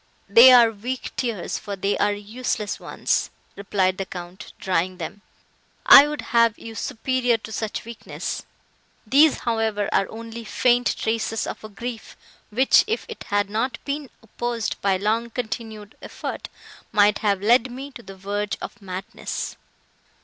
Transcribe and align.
"They 0.27 0.51
are 0.51 0.71
weak 0.71 1.15
tears, 1.15 1.59
for 1.59 1.75
they 1.75 1.95
are 1.99 2.11
useless 2.11 2.79
ones," 2.79 3.29
replied 3.55 3.99
the 3.99 4.05
Count, 4.07 4.51
drying 4.57 4.97
them, 4.97 5.21
"I 5.85 6.07
would 6.07 6.21
have 6.33 6.57
you 6.57 6.73
superior 6.73 7.37
to 7.37 7.51
such 7.51 7.85
weakness. 7.85 8.43
These, 9.05 9.41
however, 9.41 9.89
are 9.93 10.09
only 10.09 10.43
faint 10.43 10.97
traces 10.97 11.45
of 11.45 11.63
a 11.63 11.69
grief, 11.69 12.17
which, 12.49 12.83
if 12.87 13.05
it 13.09 13.25
had 13.25 13.47
not 13.47 13.77
been 13.85 14.09
opposed 14.23 14.81
by 14.81 14.97
long 14.97 15.29
continued 15.29 15.95
effort, 16.01 16.49
might 16.91 17.19
have 17.19 17.43
led 17.43 17.69
me 17.71 17.91
to 17.91 18.01
the 18.01 18.15
verge 18.15 18.57
of 18.59 18.81
madness! 18.81 19.55